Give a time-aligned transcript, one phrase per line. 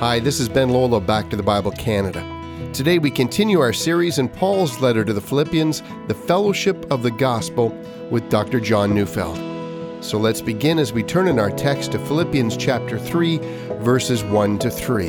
[0.00, 2.22] Hi, this is Ben Lolo, Back to the Bible Canada.
[2.72, 7.10] Today we continue our series in Paul's letter to the Philippians, The Fellowship of the
[7.10, 7.70] Gospel,
[8.08, 8.60] with Dr.
[8.60, 9.36] John Neufeld.
[10.04, 13.38] So let's begin as we turn in our text to Philippians chapter 3,
[13.82, 15.08] verses 1 to 3.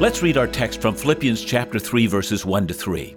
[0.00, 3.16] Let's read our text from Philippians chapter 3 verses 1 to 3.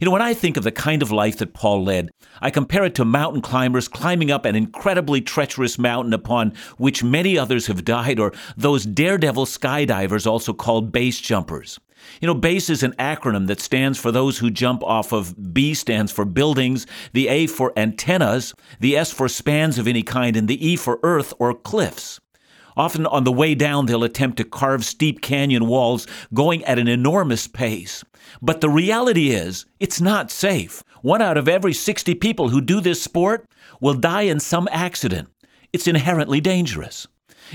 [0.00, 2.10] You know, when I think of the kind of life that Paul led,
[2.40, 7.38] I compare it to mountain climbers climbing up an incredibly treacherous mountain upon which many
[7.38, 11.78] others have died, or those daredevil skydivers, also called base jumpers.
[12.20, 15.74] You know, BASE is an acronym that stands for those who jump off of B
[15.74, 20.48] stands for buildings, the A for antennas, the S for spans of any kind, and
[20.48, 22.20] the E for earth or cliffs.
[22.78, 26.86] Often on the way down, they'll attempt to carve steep canyon walls going at an
[26.86, 28.04] enormous pace.
[28.40, 30.84] But the reality is, it's not safe.
[31.02, 33.46] One out of every 60 people who do this sport
[33.80, 35.28] will die in some accident.
[35.72, 37.08] It's inherently dangerous.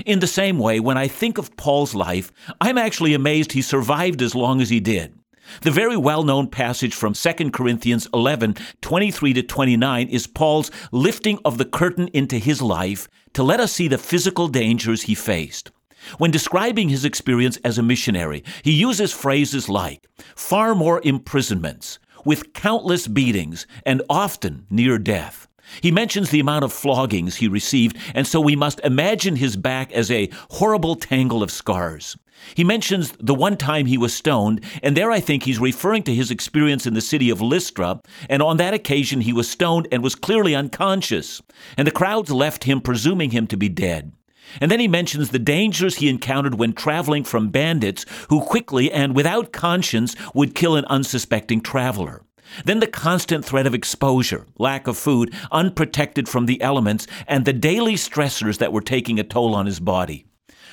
[0.04, 2.30] In the same way, when I think of Paul's life,
[2.60, 5.14] I'm actually amazed he survived as long as he did.
[5.62, 11.38] The very well known passage from 2 Corinthians 11 23 to 29 is Paul's lifting
[11.44, 15.70] of the curtain into his life to let us see the physical dangers he faced.
[16.18, 20.06] When describing his experience as a missionary, he uses phrases like
[20.36, 25.48] far more imprisonments, with countless beatings, and often near death.
[25.80, 29.92] He mentions the amount of floggings he received, and so we must imagine his back
[29.92, 32.16] as a horrible tangle of scars.
[32.54, 36.14] He mentions the one time he was stoned, and there I think he's referring to
[36.14, 40.02] his experience in the city of Lystra, and on that occasion he was stoned and
[40.02, 41.42] was clearly unconscious,
[41.76, 44.12] and the crowds left him, presuming him to be dead.
[44.60, 49.14] And then he mentions the dangers he encountered when traveling from bandits who quickly and
[49.14, 52.22] without conscience would kill an unsuspecting traveler.
[52.64, 57.52] Then the constant threat of exposure, lack of food, unprotected from the elements, and the
[57.52, 60.26] daily stressors that were taking a toll on his body.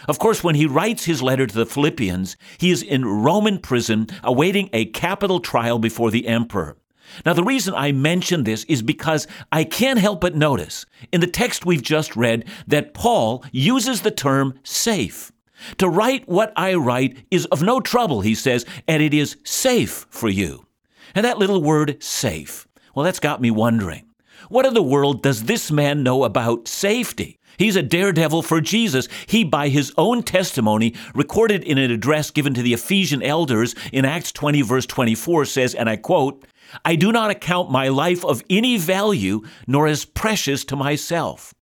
[0.07, 4.07] Of course, when he writes his letter to the Philippians, he is in Roman prison
[4.23, 6.77] awaiting a capital trial before the emperor.
[7.25, 11.27] Now, the reason I mention this is because I can't help but notice in the
[11.27, 15.31] text we've just read that Paul uses the term safe.
[15.77, 20.07] To write what I write is of no trouble, he says, and it is safe
[20.09, 20.65] for you.
[21.13, 24.05] And that little word, safe, well, that's got me wondering.
[24.49, 27.39] What in the world does this man know about safety?
[27.61, 29.07] He's a daredevil for Jesus.
[29.27, 34.03] He, by his own testimony, recorded in an address given to the Ephesian elders in
[34.03, 36.43] Acts 20, verse 24, says, and I quote,
[36.83, 41.53] I do not account my life of any value, nor as precious to myself.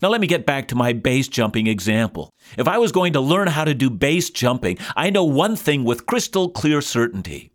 [0.00, 2.32] Now, let me get back to my base jumping example.
[2.56, 5.82] If I was going to learn how to do base jumping, I know one thing
[5.82, 7.50] with crystal clear certainty.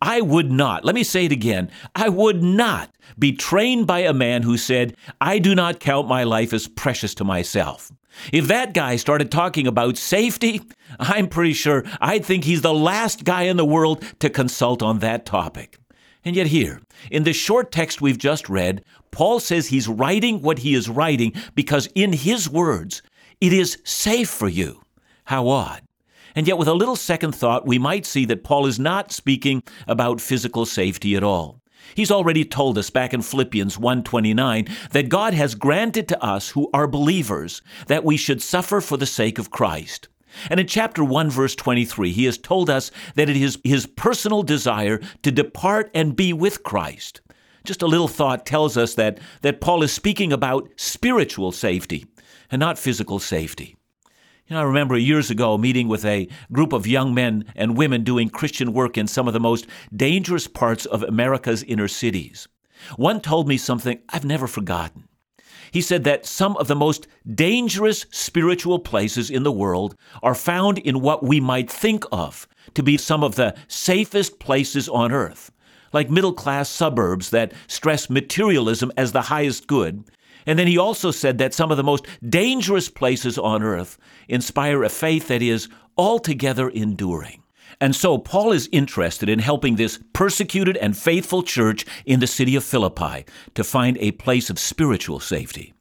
[0.00, 4.12] I would not, let me say it again, I would not be trained by a
[4.12, 7.92] man who said, I do not count my life as precious to myself.
[8.32, 10.62] If that guy started talking about safety,
[10.98, 15.00] I'm pretty sure I'd think he's the last guy in the world to consult on
[15.00, 15.78] that topic.
[16.24, 16.80] And yet, here,
[17.10, 21.34] in the short text we've just read, Paul says he's writing what he is writing
[21.54, 23.02] because, in his words,
[23.40, 24.80] it is safe for you.
[25.24, 25.82] How odd.
[26.34, 29.62] And yet, with a little second thought, we might see that Paul is not speaking
[29.86, 31.60] about physical safety at all.
[31.94, 36.68] He's already told us back in Philippians 1:29 that God has granted to us who
[36.72, 40.08] are believers that we should suffer for the sake of Christ.
[40.50, 44.42] And in chapter 1 verse 23, he has told us that it is his personal
[44.42, 47.20] desire to depart and be with Christ.
[47.64, 52.06] Just a little thought tells us that that Paul is speaking about spiritual safety
[52.50, 53.76] and not physical safety.
[54.46, 58.04] You know, I remember years ago meeting with a group of young men and women
[58.04, 62.46] doing Christian work in some of the most dangerous parts of America's inner cities.
[62.96, 65.08] One told me something I've never forgotten.
[65.72, 70.76] He said that some of the most dangerous spiritual places in the world are found
[70.76, 75.52] in what we might think of to be some of the safest places on earth,
[75.94, 80.04] like middle class suburbs that stress materialism as the highest good
[80.46, 83.98] and then he also said that some of the most dangerous places on earth
[84.28, 87.42] inspire a faith that is altogether enduring.
[87.80, 92.54] And so Paul is interested in helping this persecuted and faithful church in the city
[92.56, 93.24] of Philippi
[93.54, 95.74] to find a place of spiritual safety.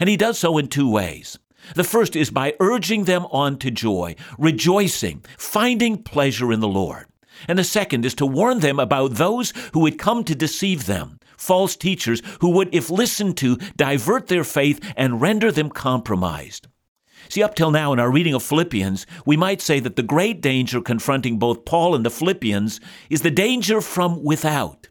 [0.00, 1.38] And he does so in two ways.
[1.74, 7.06] The first is by urging them on to joy, rejoicing, finding pleasure in the Lord.
[7.48, 11.18] And the second is to warn them about those who would come to deceive them,
[11.44, 16.66] false teachers who would, if listened to, divert their faith and render them compromised.
[17.28, 20.40] See, up till now in our reading of Philippians, we might say that the great
[20.40, 24.88] danger confronting both Paul and the Philippians is the danger from without.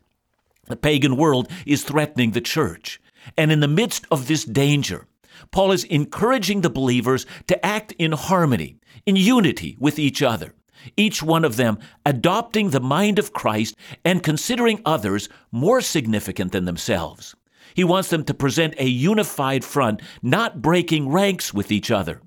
[0.68, 3.00] The pagan world is threatening the church.
[3.38, 5.08] And in the midst of this danger,
[5.52, 10.54] Paul is encouraging the believers to act in harmony, in unity with each other,
[10.98, 16.66] each one of them adopting the mind of Christ and considering others more significant than
[16.66, 17.36] themselves.
[17.74, 22.22] He wants them to present a unified front, not breaking ranks with each other.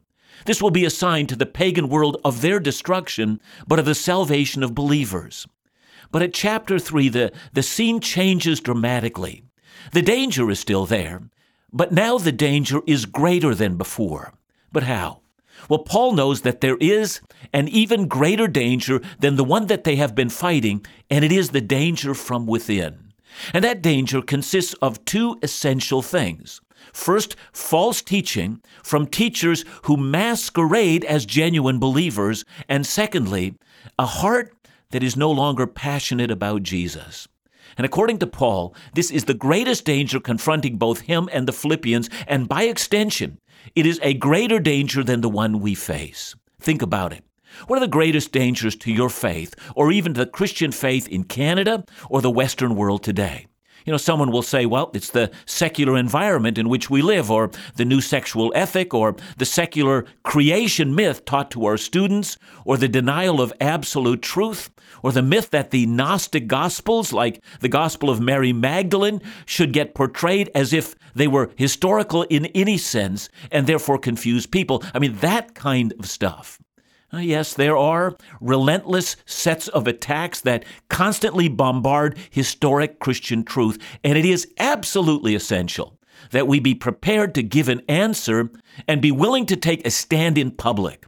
[0.44, 3.94] This will be a sign to the pagan world of their destruction, but of the
[3.94, 5.46] salvation of believers.
[6.12, 9.44] But at chapter 3, the, the scene changes dramatically.
[9.92, 11.22] The danger is still there,
[11.72, 14.34] but now the danger is greater than before.
[14.72, 15.22] But how?
[15.68, 17.20] Well, Paul knows that there is
[17.52, 21.50] an even greater danger than the one that they have been fighting, and it is
[21.50, 23.12] the danger from within.
[23.52, 26.60] And that danger consists of two essential things.
[26.92, 32.44] First, false teaching from teachers who masquerade as genuine believers.
[32.68, 33.54] And secondly,
[33.98, 34.54] a heart
[34.90, 37.28] that is no longer passionate about Jesus.
[37.76, 42.08] And according to Paul, this is the greatest danger confronting both him and the Philippians,
[42.26, 43.38] and by extension,
[43.74, 46.34] it is a greater danger than the one we face.
[46.60, 47.22] Think about it.
[47.66, 51.24] What are the greatest dangers to your faith, or even to the Christian faith in
[51.24, 53.46] Canada or the Western world today?
[53.86, 57.52] You know, someone will say, well, it's the secular environment in which we live, or
[57.76, 62.88] the new sexual ethic, or the secular creation myth taught to our students, or the
[62.88, 64.70] denial of absolute truth,
[65.04, 69.94] or the myth that the Gnostic Gospels, like the Gospel of Mary Magdalene, should get
[69.94, 74.82] portrayed as if they were historical in any sense and therefore confuse people.
[74.92, 76.58] I mean, that kind of stuff.
[77.12, 84.18] Uh, yes, there are relentless sets of attacks that constantly bombard historic Christian truth, and
[84.18, 85.98] it is absolutely essential
[86.32, 88.50] that we be prepared to give an answer
[88.88, 91.06] and be willing to take a stand in public.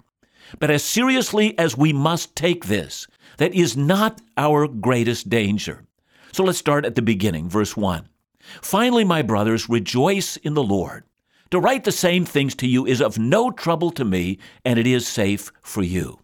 [0.58, 3.06] But as seriously as we must take this,
[3.38, 5.84] that is not our greatest danger.
[6.32, 8.08] So let's start at the beginning, verse 1.
[8.62, 11.04] Finally, my brothers, rejoice in the Lord.
[11.50, 14.86] To write the same things to you is of no trouble to me, and it
[14.86, 16.20] is safe for you.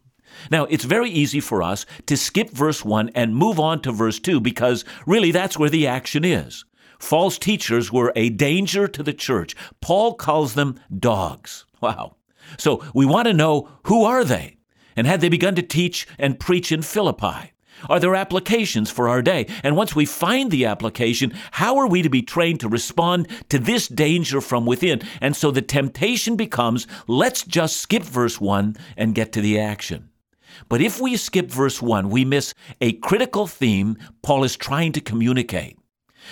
[0.50, 4.18] Now, it's very easy for us to skip verse 1 and move on to verse
[4.18, 6.64] 2 because really that's where the action is.
[6.98, 9.54] False teachers were a danger to the church.
[9.80, 11.64] Paul calls them dogs.
[11.80, 12.16] Wow.
[12.58, 14.58] So we want to know who are they?
[14.96, 17.53] And had they begun to teach and preach in Philippi?
[17.88, 19.46] Are there applications for our day?
[19.62, 23.58] And once we find the application, how are we to be trained to respond to
[23.58, 25.02] this danger from within?
[25.20, 30.10] And so the temptation becomes let's just skip verse 1 and get to the action.
[30.68, 35.00] But if we skip verse 1, we miss a critical theme Paul is trying to
[35.00, 35.78] communicate.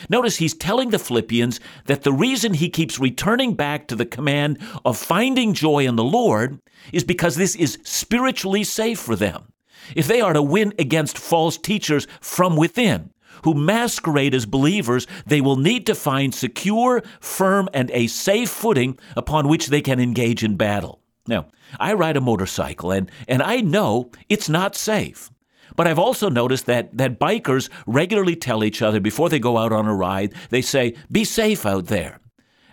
[0.09, 4.59] Notice he's telling the Philippians that the reason he keeps returning back to the command
[4.87, 6.59] of finding joy in the Lord
[6.93, 9.52] is because this is spiritually safe for them
[9.95, 13.11] if they are to win against false teachers from within,
[13.45, 18.99] who masquerade as believers, they will need to find secure, firm, and a safe footing
[19.17, 21.01] upon which they can engage in battle.
[21.27, 21.49] Now,
[21.79, 25.31] I ride a motorcycle and, and I know it's not safe.
[25.75, 29.73] But I've also noticed that, that bikers regularly tell each other before they go out
[29.73, 32.21] on a ride, they say, be safe out there.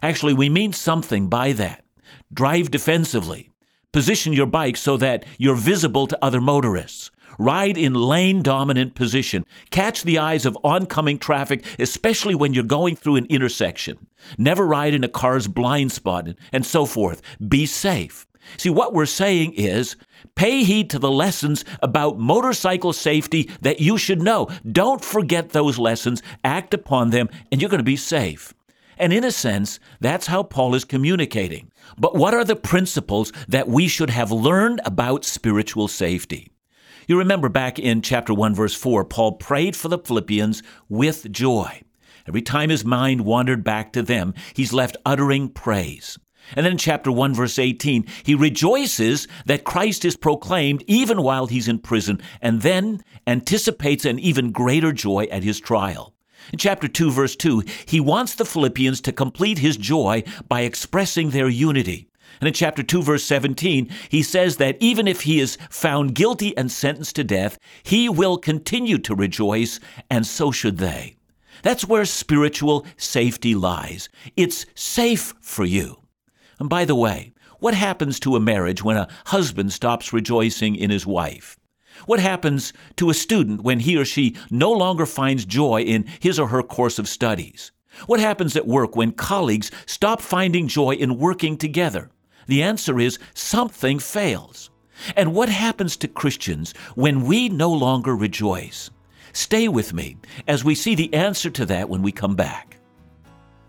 [0.01, 1.85] Actually, we mean something by that.
[2.33, 3.48] Drive defensively.
[3.91, 7.09] Position your bike so that you're visible to other motorists.
[7.39, 9.47] Ride in lane dominant position.
[9.71, 14.05] Catch the eyes of oncoming traffic, especially when you're going through an intersection.
[14.37, 17.23] Never ride in a car's blind spot and so forth.
[17.47, 18.27] Be safe.
[18.57, 19.95] See, what we're saying is
[20.35, 24.49] pay heed to the lessons about motorcycle safety that you should know.
[24.71, 28.53] Don't forget those lessons, act upon them, and you're going to be safe.
[28.99, 31.71] And in a sense, that's how Paul is communicating.
[31.97, 36.51] But what are the principles that we should have learned about spiritual safety?
[37.07, 41.81] You remember back in chapter 1, verse 4, Paul prayed for the Philippians with joy.
[42.27, 46.19] Every time his mind wandered back to them, he's left uttering praise.
[46.55, 51.47] And then in chapter 1, verse 18, he rejoices that Christ is proclaimed even while
[51.47, 56.13] he's in prison, and then anticipates an even greater joy at his trial.
[56.51, 61.29] In chapter 2, verse 2, he wants the Philippians to complete his joy by expressing
[61.29, 62.07] their unity.
[62.41, 66.55] And in chapter 2, verse 17, he says that even if he is found guilty
[66.57, 69.79] and sentenced to death, he will continue to rejoice,
[70.09, 71.17] and so should they.
[71.63, 74.07] That's where spiritual safety lies.
[74.37, 75.97] It's safe for you.
[76.59, 80.89] And by the way, What happens to a marriage when a husband stops rejoicing in
[80.89, 81.58] his wife?
[82.05, 86.39] What happens to a student when he or she no longer finds joy in his
[86.39, 87.71] or her course of studies?
[88.05, 92.09] What happens at work when colleagues stop finding joy in working together?
[92.47, 94.69] The answer is something fails.
[95.15, 98.89] And what happens to Christians when we no longer rejoice?
[99.33, 102.77] Stay with me as we see the answer to that when we come back.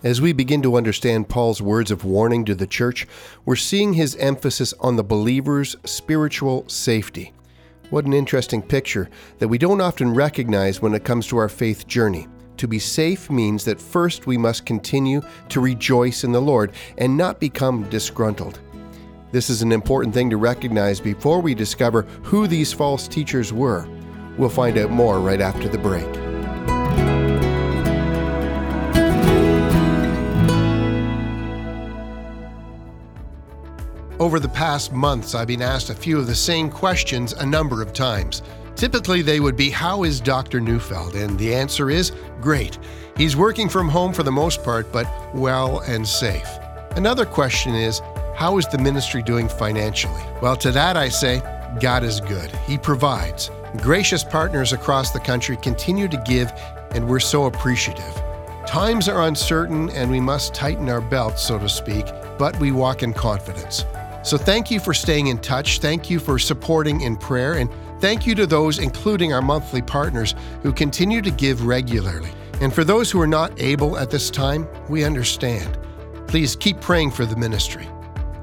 [0.03, 3.07] As we begin to understand Paul's words of warning to the church,
[3.45, 7.35] we're seeing his emphasis on the believer's spiritual safety.
[7.91, 11.89] What an interesting picture that we don't often recognize when it comes to our faith
[11.89, 12.29] journey.
[12.59, 17.17] To be safe means that first we must continue to rejoice in the Lord and
[17.17, 18.61] not become disgruntled.
[19.33, 23.89] This is an important thing to recognize before we discover who these false teachers were.
[24.39, 26.07] We'll find out more right after the break.
[34.21, 37.81] Over the past months, I've been asked a few of the same questions a number
[37.81, 38.43] of times.
[38.77, 40.61] Typically, they would be How is Dr.
[40.61, 41.15] Neufeld?
[41.15, 42.13] And the answer is
[42.43, 42.79] Great.
[43.17, 46.47] He's working from home for the most part, but well and safe.
[46.97, 48.03] Another question is
[48.37, 50.23] How is the ministry doing financially?
[50.43, 51.41] Well, to that I say,
[51.81, 52.51] God is good.
[52.67, 53.51] He provides.
[53.79, 56.53] Gracious partners across the country continue to give,
[56.91, 58.23] and we're so appreciative.
[58.67, 62.05] Times are uncertain, and we must tighten our belts, so to speak,
[62.39, 63.87] but we walk in confidence.
[64.23, 65.79] So thank you for staying in touch.
[65.81, 67.55] Thank you for supporting in prayer.
[67.55, 72.31] And thank you to those, including our monthly partners, who continue to give regularly.
[72.61, 75.79] And for those who are not able at this time, we understand.
[76.27, 77.89] Please keep praying for the ministry.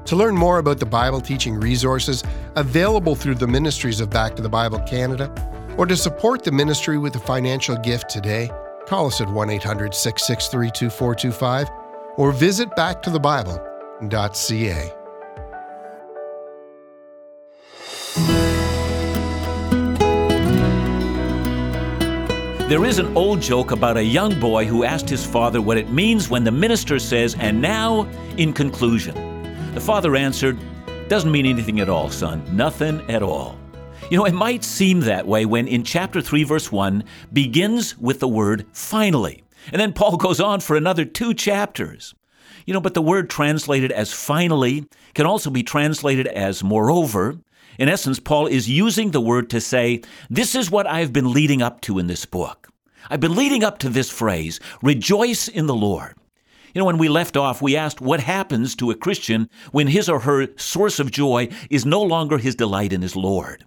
[0.06, 2.24] To learn more about the Bible teaching resources
[2.56, 5.32] available through the ministries of Back to the Bible Canada,
[5.76, 8.50] or to support the ministry with a financial gift today,
[8.86, 11.70] call us at 1 800 663 2425
[12.16, 14.97] or visit backtothebible.ca.
[22.68, 25.90] There is an old joke about a young boy who asked his father what it
[25.90, 28.06] means when the minister says, and now,
[28.36, 29.14] in conclusion.
[29.72, 30.58] The father answered,
[31.08, 32.44] Doesn't mean anything at all, son.
[32.54, 33.58] Nothing at all.
[34.10, 38.20] You know, it might seem that way when in chapter 3, verse 1 begins with
[38.20, 39.44] the word finally.
[39.72, 42.14] And then Paul goes on for another two chapters.
[42.68, 44.84] You know, but the word translated as finally
[45.14, 47.38] can also be translated as moreover,
[47.78, 51.62] in essence, Paul is using the word to say, This is what I've been leading
[51.62, 52.68] up to in this book.
[53.08, 56.12] I've been leading up to this phrase, rejoice in the Lord.
[56.74, 60.10] You know, when we left off, we asked what happens to a Christian when his
[60.10, 63.64] or her source of joy is no longer his delight in his Lord.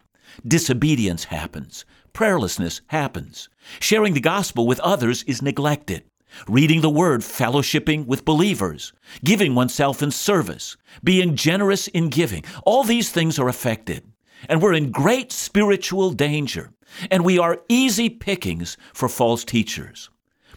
[0.48, 1.86] Disobedience happens.
[2.14, 3.50] Prayerlessness happens.
[3.80, 6.04] Sharing the gospel with others is neglected
[6.48, 12.44] reading the Word, fellowshipping with believers, giving oneself in service, being generous in giving.
[12.66, 14.04] All these things are affected.
[14.50, 16.72] And we're in great spiritual danger.
[17.10, 20.10] And we are easy pickings for false teachers.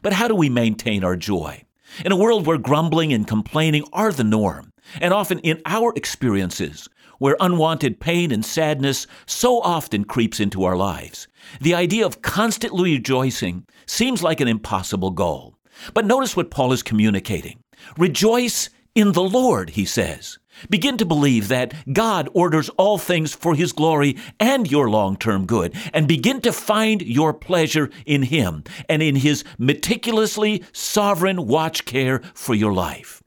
[0.02, 1.64] But how do we maintain our joy?
[2.04, 6.88] In a world where grumbling and complaining are the norm, and often in our experiences,
[7.18, 11.28] where unwanted pain and sadness so often creeps into our lives,
[11.60, 15.53] the idea of constantly rejoicing seems like an impossible goal.
[15.92, 17.58] But notice what Paul is communicating.
[17.98, 20.38] Rejoice in the Lord, he says.
[20.70, 25.46] Begin to believe that God orders all things for His glory and your long term
[25.46, 31.84] good, and begin to find your pleasure in Him and in His meticulously sovereign watch
[31.84, 33.22] care for your life.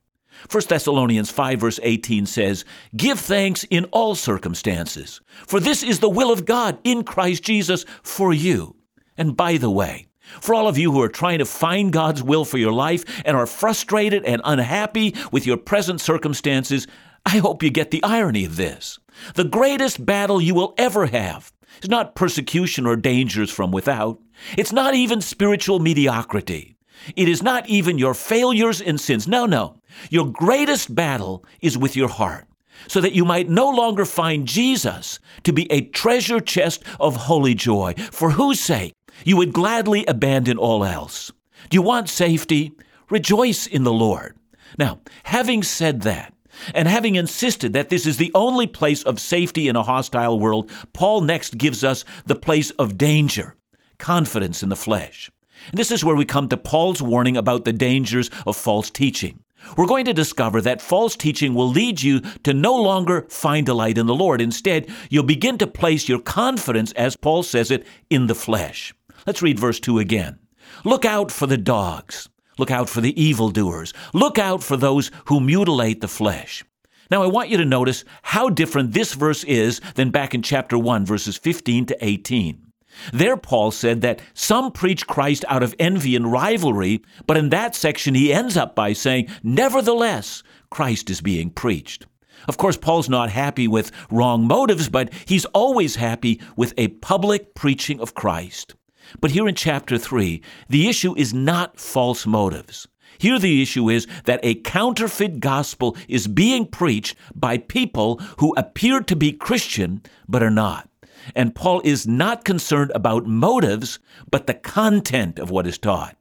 [0.49, 2.63] 1 Thessalonians 5, verse 18 says,
[2.95, 7.85] Give thanks in all circumstances, for this is the will of God in Christ Jesus
[8.03, 8.75] for you.
[9.17, 10.06] And by the way,
[10.41, 13.35] for all of you who are trying to find God's will for your life and
[13.35, 16.87] are frustrated and unhappy with your present circumstances,
[17.25, 18.99] I hope you get the irony of this.
[19.35, 24.19] The greatest battle you will ever have is not persecution or dangers from without.
[24.57, 26.77] It's not even spiritual mediocrity.
[27.15, 29.27] It is not even your failures and sins.
[29.27, 29.75] No, no.
[30.09, 32.47] Your greatest battle is with your heart,
[32.87, 37.53] so that you might no longer find Jesus to be a treasure chest of holy
[37.53, 38.93] joy, for whose sake
[39.23, 41.31] you would gladly abandon all else.
[41.69, 42.71] Do you want safety?
[43.09, 44.37] Rejoice in the Lord.
[44.77, 46.33] Now, having said that,
[46.73, 50.71] and having insisted that this is the only place of safety in a hostile world,
[50.93, 53.55] Paul next gives us the place of danger
[53.97, 55.31] confidence in the flesh.
[55.71, 59.39] And this is where we come to Paul's warning about the dangers of false teaching.
[59.75, 63.97] We're going to discover that false teaching will lead you to no longer find delight
[63.97, 64.39] in the Lord.
[64.39, 68.93] Instead, you'll begin to place your confidence, as Paul says it, in the flesh.
[69.27, 70.39] Let's read verse 2 again.
[70.85, 72.29] Look out for the dogs.
[72.57, 73.93] Look out for the evildoers.
[74.13, 76.63] Look out for those who mutilate the flesh.
[77.11, 80.77] Now, I want you to notice how different this verse is than back in chapter
[80.77, 82.67] 1, verses 15 to 18.
[83.11, 87.75] There, Paul said that some preach Christ out of envy and rivalry, but in that
[87.75, 92.05] section, he ends up by saying, Nevertheless, Christ is being preached.
[92.47, 97.55] Of course, Paul's not happy with wrong motives, but he's always happy with a public
[97.55, 98.73] preaching of Christ.
[99.19, 102.87] But here in chapter 3, the issue is not false motives.
[103.19, 109.01] Here, the issue is that a counterfeit gospel is being preached by people who appear
[109.01, 110.89] to be Christian but are not.
[111.35, 113.99] And Paul is not concerned about motives,
[114.29, 116.15] but the content of what is taught.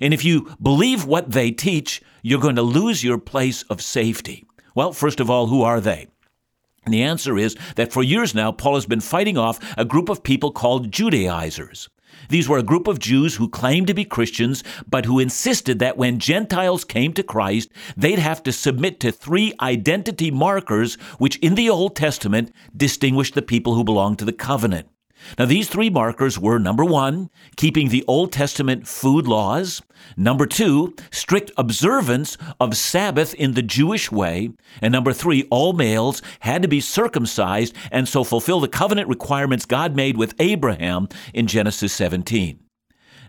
[0.00, 4.44] And if you believe what they teach, you're going to lose your place of safety.
[4.74, 6.08] Well, first of all, who are they?
[6.84, 10.08] And the answer is that for years now, Paul has been fighting off a group
[10.08, 11.88] of people called Judaizers.
[12.28, 15.96] These were a group of Jews who claimed to be Christians, but who insisted that
[15.96, 21.54] when Gentiles came to Christ, they'd have to submit to three identity markers, which in
[21.54, 24.88] the Old Testament distinguished the people who belonged to the covenant.
[25.38, 29.82] Now, these three markers were number one, keeping the Old Testament food laws,
[30.16, 34.50] number two, strict observance of Sabbath in the Jewish way,
[34.80, 39.64] and number three, all males had to be circumcised and so fulfill the covenant requirements
[39.64, 42.58] God made with Abraham in Genesis 17.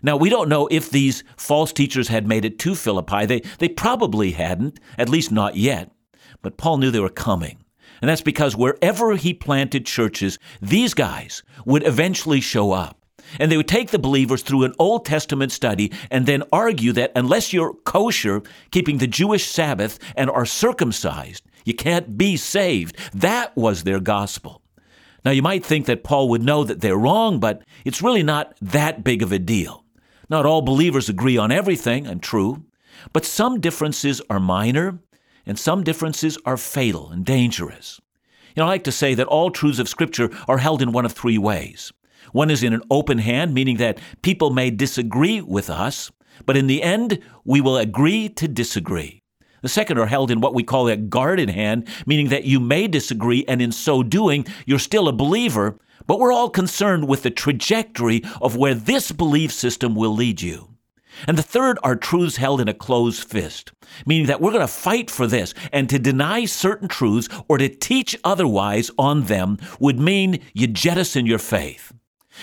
[0.02, 3.24] Now, we don't know if these false teachers had made it to Philippi.
[3.24, 5.90] They, they probably hadn't, at least not yet.
[6.42, 7.63] But Paul knew they were coming.
[8.04, 12.98] And that's because wherever he planted churches, these guys would eventually show up.
[13.40, 17.12] And they would take the believers through an Old Testament study and then argue that
[17.16, 22.98] unless you're kosher, keeping the Jewish Sabbath, and are circumcised, you can't be saved.
[23.14, 24.60] That was their gospel.
[25.24, 28.54] Now, you might think that Paul would know that they're wrong, but it's really not
[28.60, 29.82] that big of a deal.
[30.28, 32.66] Not all believers agree on everything, and true,
[33.14, 34.98] but some differences are minor
[35.46, 38.00] and some differences are fatal and dangerous.
[38.54, 41.04] You know, I like to say that all truths of Scripture are held in one
[41.04, 41.92] of three ways.
[42.32, 46.10] One is in an open hand, meaning that people may disagree with us,
[46.46, 49.22] but in the end, we will agree to disagree.
[49.62, 52.86] The second are held in what we call a guarded hand, meaning that you may
[52.86, 57.30] disagree, and in so doing, you're still a believer, but we're all concerned with the
[57.30, 60.73] trajectory of where this belief system will lead you.
[61.26, 63.72] And the third are truths held in a closed fist,
[64.06, 67.68] meaning that we're going to fight for this, and to deny certain truths or to
[67.68, 71.92] teach otherwise on them would mean you jettison your faith.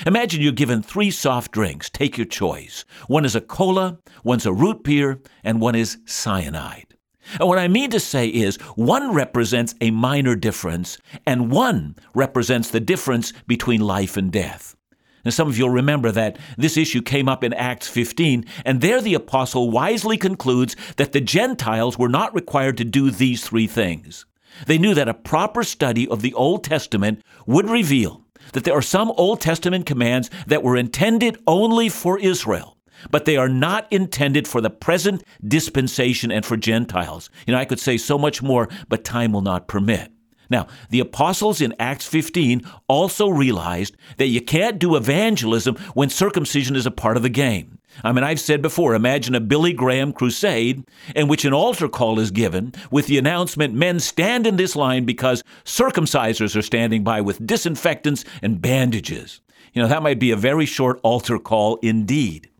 [0.05, 1.89] Imagine you're given three soft drinks.
[1.89, 2.85] Take your choice.
[3.07, 6.95] One is a cola, one's a root beer, and one is cyanide.
[7.39, 12.69] And what I mean to say is one represents a minor difference, and one represents
[12.69, 14.75] the difference between life and death.
[15.23, 19.01] And some of you'll remember that this issue came up in Acts 15, and there
[19.01, 24.25] the apostle wisely concludes that the Gentiles were not required to do these three things.
[24.67, 28.81] They knew that a proper study of the Old Testament would reveal that there are
[28.81, 32.77] some Old Testament commands that were intended only for Israel,
[33.09, 37.29] but they are not intended for the present dispensation and for Gentiles.
[37.47, 40.11] You know, I could say so much more, but time will not permit.
[40.51, 46.75] Now, the apostles in Acts 15 also realized that you can't do evangelism when circumcision
[46.75, 47.79] is a part of the game.
[48.03, 50.83] I mean, I've said before, imagine a Billy Graham crusade
[51.15, 55.05] in which an altar call is given with the announcement men stand in this line
[55.05, 59.39] because circumcisers are standing by with disinfectants and bandages.
[59.73, 62.50] You know, that might be a very short altar call indeed.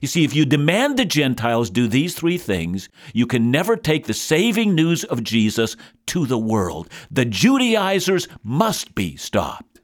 [0.00, 4.06] You see, if you demand the Gentiles do these three things, you can never take
[4.06, 6.88] the saving news of Jesus to the world.
[7.10, 9.80] The Judaizers must be stopped.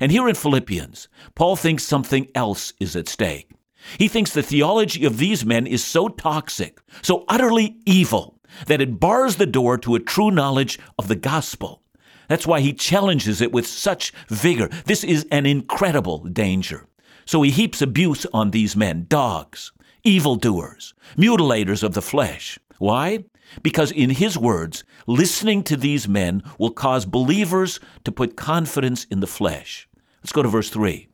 [0.00, 3.50] And here in Philippians, Paul thinks something else is at stake.
[3.98, 8.98] He thinks the theology of these men is so toxic, so utterly evil, that it
[8.98, 11.82] bars the door to a true knowledge of the gospel.
[12.28, 14.68] That's why he challenges it with such vigor.
[14.86, 16.86] This is an incredible danger.
[17.30, 19.70] So he heaps abuse on these men dogs,
[20.02, 22.58] evildoers, mutilators of the flesh.
[22.78, 23.22] Why?
[23.62, 29.20] Because, in his words, listening to these men will cause believers to put confidence in
[29.20, 29.88] the flesh.
[30.20, 31.06] Let's go to verse 3.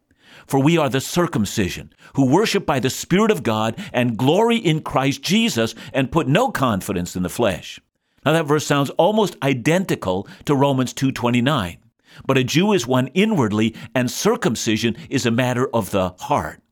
[0.47, 4.81] For we are the circumcision, who worship by the Spirit of God and glory in
[4.81, 7.79] Christ Jesus and put no confidence in the flesh.
[8.25, 11.77] Now that verse sounds almost identical to Romans 2:29.
[12.25, 16.63] But a Jew is one inwardly, and circumcision is a matter of the heart.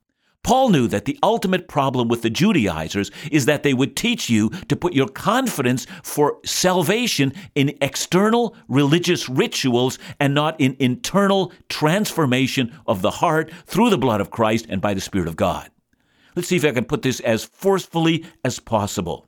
[0.43, 4.51] Paul knew that the ultimate problem with the Judaizers is that they would teach you
[4.69, 12.79] to put your confidence for salvation in external religious rituals and not in internal transformation
[12.87, 15.71] of the heart through the blood of Christ and by the Spirit of God.
[16.37, 19.27] Let's see if I can put this as forcefully as possible.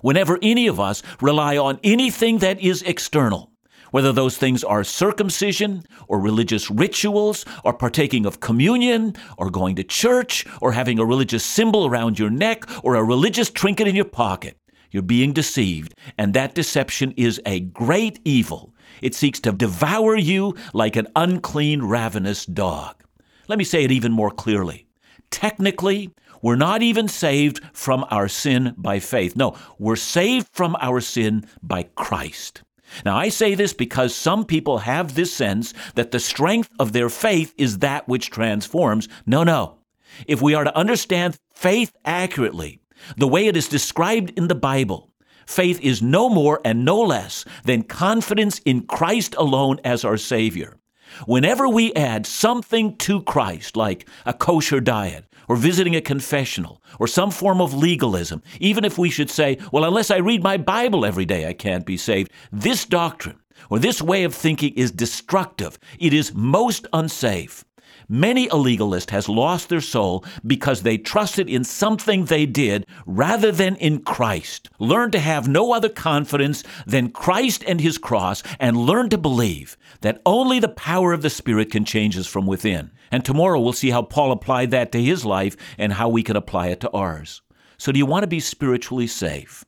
[0.00, 3.51] whenever any of us rely on anything that is external
[3.92, 9.84] whether those things are circumcision or religious rituals or partaking of communion or going to
[9.84, 14.04] church or having a religious symbol around your neck or a religious trinket in your
[14.04, 14.56] pocket.
[14.90, 18.74] You're being deceived, and that deception is a great evil.
[19.00, 23.02] It seeks to devour you like an unclean, ravenous dog.
[23.48, 24.86] Let me say it even more clearly.
[25.30, 26.10] Technically,
[26.42, 29.36] we're not even saved from our sin by faith.
[29.36, 32.62] No, we're saved from our sin by Christ.
[33.04, 37.08] Now, I say this because some people have this sense that the strength of their
[37.08, 39.08] faith is that which transforms.
[39.26, 39.78] No, no.
[40.26, 42.80] If we are to understand faith accurately,
[43.16, 45.12] the way it is described in the Bible,
[45.46, 50.78] faith is no more and no less than confidence in Christ alone as our Savior.
[51.26, 57.06] Whenever we add something to Christ, like a kosher diet, or visiting a confessional, or
[57.06, 61.04] some form of legalism, even if we should say, well, unless I read my Bible
[61.04, 63.38] every day, I can't be saved, this doctrine
[63.70, 65.78] or this way of thinking is destructive.
[65.98, 67.64] It is most unsafe.
[68.08, 73.52] Many a legalist has lost their soul because they trusted in something they did rather
[73.52, 74.68] than in Christ.
[74.78, 79.76] Learn to have no other confidence than Christ and his cross, and learn to believe
[80.00, 82.90] that only the power of the Spirit can change us from within.
[83.12, 86.34] And tomorrow we'll see how Paul applied that to his life and how we can
[86.34, 87.42] apply it to ours.
[87.76, 89.64] So, do you want to be spiritually safe?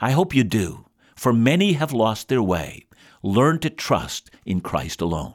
[0.00, 2.86] I hope you do, for many have lost their way.
[3.22, 5.34] Learn to trust in Christ alone.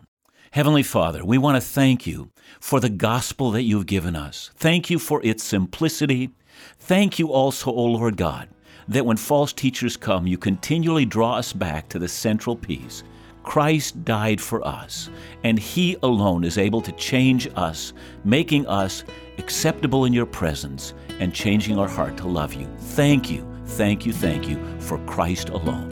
[0.52, 4.50] Heavenly Father, we want to thank you for the gospel that you've given us.
[4.56, 6.32] Thank you for its simplicity.
[6.80, 8.50] Thank you also, O Lord God,
[8.88, 13.04] that when false teachers come, you continually draw us back to the central piece.
[13.44, 15.10] Christ died for us,
[15.44, 19.04] and He alone is able to change us, making us
[19.38, 22.68] acceptable in your presence and changing our heart to love you.
[22.78, 25.92] Thank you, thank you, thank you for Christ alone.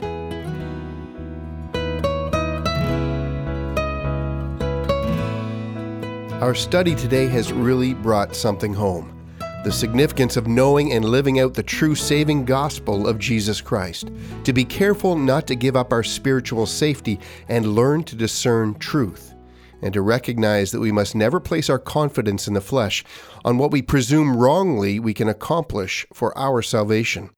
[6.42, 9.19] Our study today has really brought something home
[9.64, 14.10] the significance of knowing and living out the true saving gospel of Jesus Christ,
[14.46, 17.20] to be careful not to give up our spiritual safety
[17.50, 19.34] and learn to discern truth,
[19.82, 23.04] and to recognize that we must never place our confidence in the flesh
[23.44, 27.30] on what we presume wrongly we can accomplish for our salvation.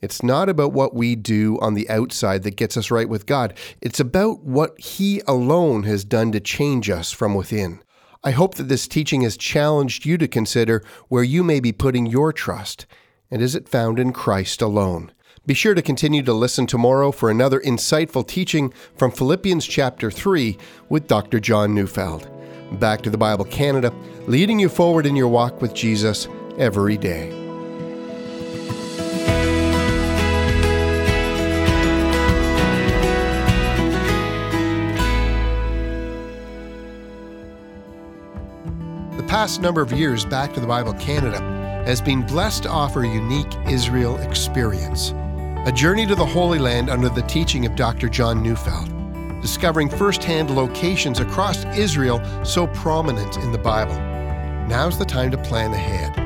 [0.00, 3.54] It's not about what we do on the outside that gets us right with God.
[3.80, 7.80] It's about what He alone has done to change us from within.
[8.26, 12.06] I hope that this teaching has challenged you to consider where you may be putting
[12.06, 12.84] your trust,
[13.30, 15.12] and is it found in Christ alone?
[15.46, 20.58] Be sure to continue to listen tomorrow for another insightful teaching from Philippians chapter 3
[20.88, 21.38] with Dr.
[21.38, 22.28] John Neufeld.
[22.80, 23.94] Back to the Bible Canada,
[24.26, 26.26] leading you forward in your walk with Jesus
[26.58, 27.45] every day.
[39.36, 41.40] Past number of years, Back to the Bible Canada
[41.84, 45.10] has been blessed to offer a unique Israel experience
[45.66, 48.08] a journey to the Holy Land under the teaching of Dr.
[48.08, 48.88] John Neufeld,
[49.42, 53.96] discovering firsthand locations across Israel so prominent in the Bible.
[54.68, 56.16] Now's the time to plan ahead.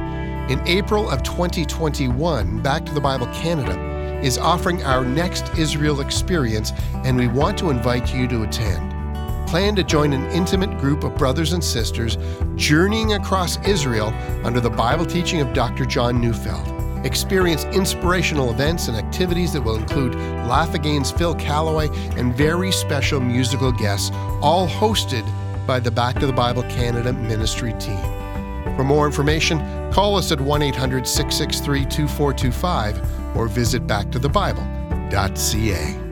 [0.48, 6.72] In April of 2021, Back to the Bible Canada is offering our next Israel experience,
[7.04, 8.89] and we want to invite you to attend
[9.50, 12.16] plan to join an intimate group of brothers and sisters
[12.54, 15.84] journeying across Israel under the Bible teaching of Dr.
[15.84, 17.04] John Neufeld.
[17.04, 20.14] Experience inspirational events and activities that will include
[20.46, 25.26] Laugh Again's Phil Callaway and very special musical guests, all hosted
[25.66, 27.98] by the Back to the Bible Canada ministry team.
[28.76, 29.58] For more information,
[29.90, 36.09] call us at 1 800 663 2425 or visit backtothebible.ca.